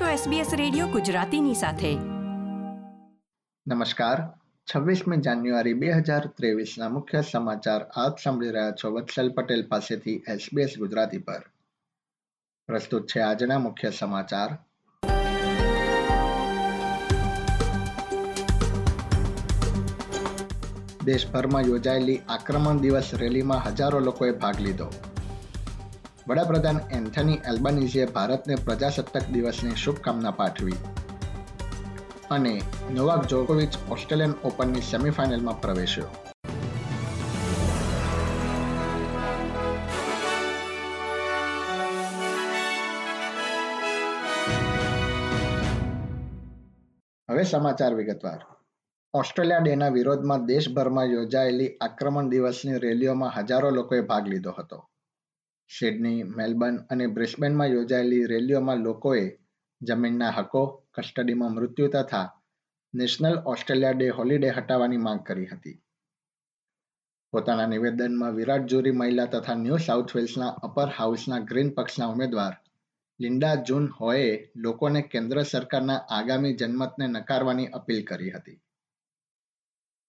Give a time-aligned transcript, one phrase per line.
[0.00, 1.94] છો SBS radio ગુજરાતીની સાથે.
[3.66, 4.38] નમસ્કાર.
[4.74, 10.76] છવ્વીસમી જાન્યુઆરી બે હજાર ત્રેવીસના મુખ્ય સમાચાર આપ સાંભળી રહ્યા છો વત્સલ પટેલ પાસેથી SBS
[10.78, 11.42] ગુજરાતી પર.
[12.66, 14.58] પ્રસ્તુત છે આજના મુખ્ય સમાચાર.
[21.04, 24.92] દેશભરમાં યોજાયેલી આક્રમણ દિવસ રેલીમાં હજારો લોકોએ ભાગ લીધો.
[26.28, 30.72] વડાપ્રધાન એન્થની એલ્બાનીઝીએ ભારતને પ્રજાસત્તાક દિવસની શુભકામના પાઠવી
[32.30, 36.04] અને નોવાક જોકોવિચ ઓસ્ટ્રેલિયન ઓપનની સેમિફાઇનલમાં પ્રવેશ્યો.
[47.30, 48.40] હવે સમાચાર વિગતવાર.
[49.14, 54.88] ઓસ્ટ્રેલિયા ડેના વિરોધમાં દેશભરમાં યોજાયેલી આક્રમણ દિવસની રેલીઓમાં હજારો લોકોએ ભાગ લીધો હતો.
[55.68, 59.38] સિડની, મેલબર્ન અને બ્રિસ્બેનમાં યોજાયેલી રેલીઓમાં લોકોએ
[59.82, 62.42] જમીનના હકો, કસ્ટડીમાં મૃત્યુ તથા
[62.94, 65.80] નેશનલ ઓસ્ટ્રેલિયા ડે હોલિડે હટાવવાની માંગ કરી હતી.
[67.32, 72.56] પોતાના નિવેદનમાં વિરાટ જોરી મહિલા તથા ન્યૂ સાઉથ વેલ્સના અપર હાઉસના ગ્રીન પક્ષના ઉમેદવાર
[73.20, 78.60] લિન્ડા જૂન હોએ લોકોને કેન્દ્ર સરકારના આગામી જનમતને નકારવાની અપીલ કરી હતી.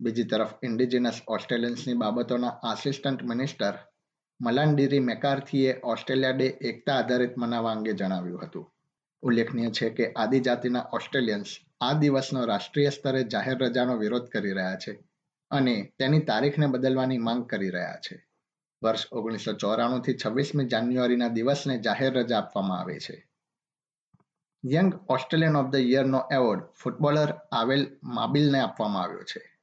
[0.00, 3.74] બીજી તરફ ઇન્ડિજિનસ ઓસ્ટ્રેલિયન્સની બાબતોના આસિસ્ટન્ટ મિનિસ્ટર
[4.40, 8.72] મલાન્ડીરી મેકાર્થીએ ઓસ્ટ્રેલિયા ડે એકતા આધારિત મનાવવા અંગે જણાવ્યું હતું.
[9.22, 11.46] ઉલ્લેખનીય છે કે આદિજાતિના ઓસ્ટ્રેલિયન્સ
[11.80, 14.92] આ દિવસનો રાષ્ટ્રીય સ્તરે જાહેર રજાનો વિરોધ કરી રહ્યા છે
[15.50, 18.26] અને તેની તારીખને બદલવાની માંગ કરી રહ્યા છે.
[18.84, 23.28] વર્ષ ઓગણીસો ચોરાણુંથી છવ્વીસમી જાન્યુઆરીના દિવસને જાહેર રજા આપવામાં આવે છે.
[24.72, 29.58] યંગ ઓસ્ટ્રેલિયન ઓફ ધ યરનો એવોર્ડ ફૂટબોલર આવેલ માબિલને આપવામાં આવ્યો છે.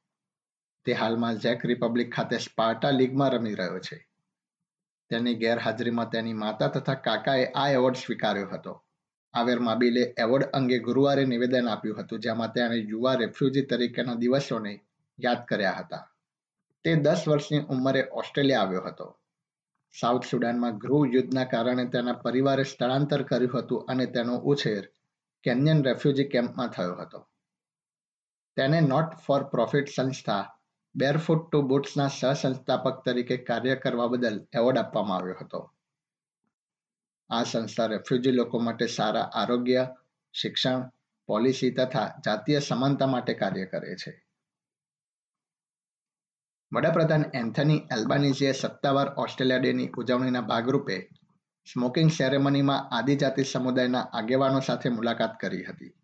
[0.84, 4.11] તે હાલમાં ઝેક રિપબ્લિક ખાતે સ્પાર્ટા લીગમાં રમી રહ્યો છે.
[5.12, 8.74] તેની ગેરહાજરીમાં તેની માતા તથા કાકાએ આ એવોર્ડ સ્વીકાર્યો હતો.
[9.34, 14.72] આવેર માબિલે એવોર્ડ અંગે ગુરુવારે નિવેદન આપ્યું હતું, જેમાં તેણે યુવા રેફ્યુજી તરીકેના દિવસોને
[15.24, 16.08] યાદ કર્યા હતા.
[16.84, 19.16] તે દસ વર્ષની ઉંમરે ઓસ્ટ્રેલિયા આવ્યો હતો.
[20.00, 24.88] સાઉથ સુડાનમાં ગૃહ યુદ્ધના કારણે તેના પરિવારે સ્થળાંતર કર્યું હતું અને તેનો ઉછેર
[25.42, 27.26] કેન્યન રેફ્યુજી કેમ્પમાં થયો હતો.
[28.56, 30.42] તેને નોટ ફોર પ્રોફિટ સંસ્થા
[30.94, 35.72] બેરફૂટ ટુ બુટ્સના સહસંસ્થાપક તરીકે કાર્ય કરવા બદલ એવોર્ડ આપવામાં આવ્યો હતો.
[37.30, 39.94] આ સંસ્થા રેફ્યુજી લોકો માટે સારા આરોગ્ય,
[40.32, 40.90] શિક્ષણ,
[41.26, 44.26] પોલિસી તથા જાતીય સમાનતા માટે કાર્ય કરે છે.
[46.72, 51.08] વડાપ્રધાન એન્થની એલ્બાનીઝીએ સત્તાવાર ઓસ્ટ્રેલિયા ડેની ઉજવણીના ભાગરૂપે
[51.72, 55.94] સ્મોકિંગ સેરેમનીમાં આદિજાતિ સમુદાયના આગેવાનો સાથે મુલાકાત કરી હતી.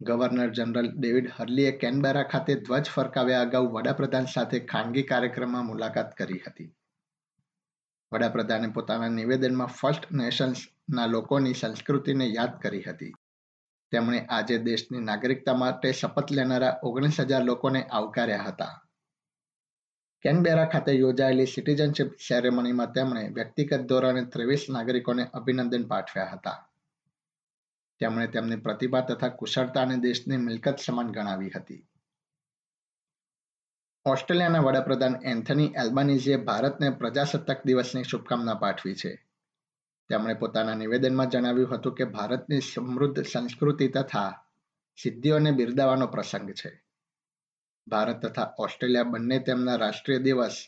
[0.00, 6.38] ગવર્નર જનરલ ડેવિડ હર્લીએ કેનબેરા ખાતે ધ્વજ ફરકાવ્યા અગાઉ વડાપ્રધાન સાથે ખાનગી કાર્યક્રમમાં મુલાકાત કરી
[6.46, 6.74] હતી.
[8.12, 13.12] વડાપ્રધાને પોતાના નિવેદનમાં ફર્સ્ટ નેશન્સના લોકોની સંસ્કૃતિને યાદ કરી હતી.
[13.92, 18.86] તેમણે આજે દેશની નાગરિકતા માટે શપથ લેનારા ઓગણીસ હજાર લોકોને આવકાર્યા હતા.
[20.22, 26.69] કેનબેરા ખાતે યોજાયેલી સિટીઝનશીપ સેરેમનીમાં તેમણે વ્યક્તિગત ધોરણે ત્રેવીસ નાગરિકોને અભિનંદન પાઠવ્યા હતા.
[28.00, 31.86] તેમણે તેમની પ્રતિભા તથા કુશળતાને દેશની મિલકત સમાન ગણાવી હતી.
[34.06, 39.26] ઓસ્ટ્રેલિયાના વડાપ્રધાન એન્થની એલ્બાનીઝીએ ભારતને પ્રજાસત્તાક દિવસની શુભકામના પાઠવી છે.
[40.08, 44.44] તેમણે પોતાના નિવેદનમાં જણાવ્યું હતું કે ભારતની સમૃદ્ધ સંસ્કૃતિ તથા
[45.02, 46.82] સિદ્ધિઓને બિરદાવવાનો પ્રસંગ છે.
[47.88, 50.66] ભારત તથા ઓસ્ટ્રેલિયા બંને તેમના રાષ્ટ્રીય દિવસ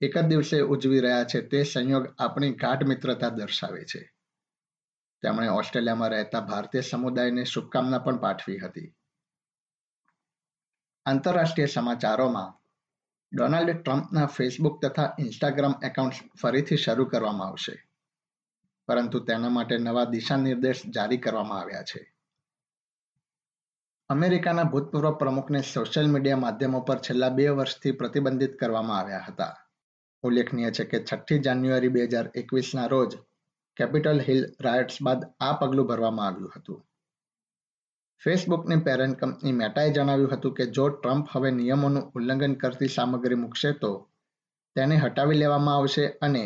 [0.00, 4.12] એક જ દિવસે ઉજવી રહ્યા છે તે સંયોગ આપણી ગાઢ મિત્રતા દર્શાવે છે.
[5.22, 8.94] તેમણે ઓસ્ટ્રેલિયામાં રહેતા ભારતીય સમુદાયને શુભકામના પણ પાઠવી હતી.
[11.06, 12.52] આંતરરાષ્ટ્રીય સમાચારોમાં,
[13.32, 17.76] ડોનાલ્ડ ટ્રમ્પના ફેસબુક તથા ઇન્સ્ટાગ્રામ એકાઉન્ટ્સ ફરીથી શરૂ કરવામાં આવશે,
[18.86, 22.14] પરંતુ તેના માટે નવા દિશા નિર્દેશ જારી કરવામાં આવ્યા છે.
[24.10, 29.54] અમેરિકાના ભૂતપૂર્વ પ્રમુખને સોશિયલ મીડિયા માધ્યમો પર છેલ્લા બે વર્ષથી પ્રતિબંધિત કરવામાં આવ્યા હતા.
[30.22, 33.18] ઉલ્લેખનીય છે કે છઠ્ઠી જાન્યુઆરી બે હજાર એકવીસના રોજ
[33.80, 36.80] કેપિટલ હિલ રાયટ્સ બાદ આ પગલું ભરવામાં આવ્યું હતું.
[38.22, 43.72] ફેસબુકની પેરેન્ટ કંપની મેટાએ જણાવ્યું હતું કે, જો ટ્રમ્પ હવે નિયમોનું ઉલ્લંઘન કરતી સામગ્રી મૂકશે
[43.72, 43.92] તો
[44.76, 46.44] તેને હટાવી લેવામાં આવશે અને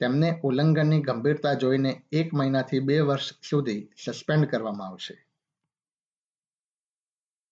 [0.00, 5.16] તેમને ઉલ્લંઘનની ગંભીરતા જોઈને એક મહિનાથી બે વર્ષ સુધી સસ્પેન્ડ કરવામાં આવશે.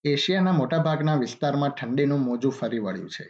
[0.05, 3.27] એશિયાના મોટાભાગના વિસ્તારમાં ઠંડીનું મોજું ફરી વળ્યું છે.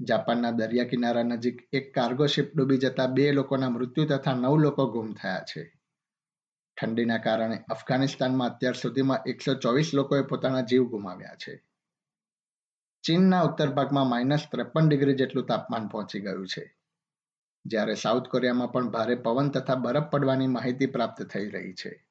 [0.00, 4.90] જાપાનના દરિયા કિનારા નજીક એક કાર્ગો શિપ ડૂબી જતા બે લોકોના મૃત્યુ તથા નવ લોકો
[4.90, 5.80] ગુમ થયા છે.
[6.80, 11.64] ઠંડીના કારણે અફઘાનિસ્તાનમાં અત્યાર સુધીમાં એકસો ચોવીસ લોકોએ પોતાના જીવ ગુમાવ્યા છે.
[13.02, 16.76] ચીનના ઉત્તર ભાગમાં માઇનસ ત્રેપન ડિગ્રી જેટલું તાપમાન પહોંચી ગયું છે.
[17.64, 22.06] જ્યારે સાઉથ કોરિયામાં પણ ભારે પવન તથા બરફ પડવાની માહિતી પ્રાપ્ત થઈ રહી છે.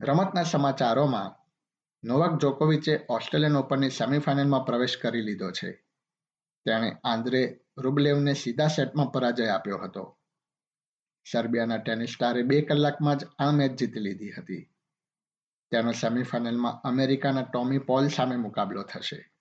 [0.00, 1.46] રમતના સમાચારોમાં
[2.04, 5.85] નોવાક જોકોવિચે ઓસ્ટ્રેલિયન ઓપનની સેમીફાઇનલમાં પ્રવેશ કરી લીધો છે.
[6.66, 10.18] તેણે આંદ્રે રૂબલેવને સીધા સેટમાં પરાજય આપ્યો હતો.
[11.32, 14.72] સર્બિયાના ટેનિસ સ્ટારે બે કલાકમાં જ આ મેચ જીતી લીધી હતી.
[15.70, 19.32] તેનો સેમીફાઇનલમાં અમેરિકાના ટોમી પોલ સામે મુકાબલો થશે.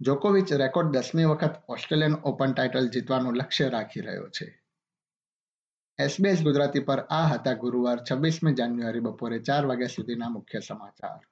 [0.00, 4.62] જોકોવિચ રેકોર્ડ દસમી વખત ઓસ્ટ્રેલિયન ઓપન ટાઇટલ જીતવાનું લક્ષ્ય રાખી રહ્યો છે.
[5.98, 11.31] એસબીએસ ગુજરાતી પર આ હતા ગુરુવાર છવ્વીસમી જાન્યુઆરી બપોરે ચાર વાગ્યા સુધીના મુખ્ય સમાચાર.